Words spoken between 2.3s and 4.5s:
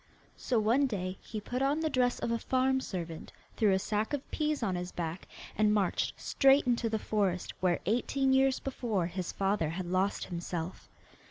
a farm servant, threw a sack of